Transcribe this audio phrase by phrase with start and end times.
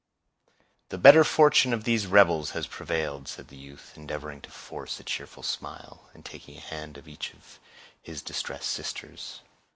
[0.89, 5.03] "The better fortune of these rebels has prevailed," said the youth, endeavoring to force a
[5.03, 7.59] cheerful smile, and taking a hand of each of
[8.01, 9.41] his distressed sisters.